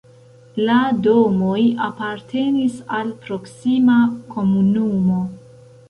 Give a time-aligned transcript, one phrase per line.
[0.69, 0.77] La
[1.07, 4.03] domoj apartenis al proksima
[4.35, 5.25] komunumo.